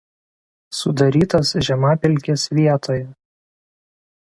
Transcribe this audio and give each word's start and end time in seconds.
Sudarytas 0.77 1.51
žemapelkės 1.67 2.47
vietoje. 2.59 3.07